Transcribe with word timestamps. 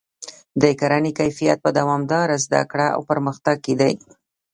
د 0.61 0.63
کرنې 0.79 1.11
کیفیت 1.19 1.57
په 1.65 1.69
دوامداره 1.77 2.35
زده 2.45 2.61
کړه 2.71 2.87
او 2.95 3.01
پرمختګ 3.09 3.55
کې 3.65 3.73
دی. 3.81 3.93